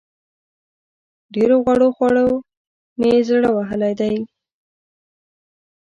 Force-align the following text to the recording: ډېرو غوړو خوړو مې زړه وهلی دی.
ډېرو 1.33 1.55
غوړو 1.63 1.87
خوړو 1.95 2.27
مې 2.99 3.11
زړه 3.27 3.49
وهلی 3.53 3.93
دی. 3.99 4.15